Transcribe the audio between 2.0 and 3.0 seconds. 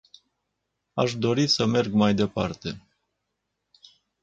departe.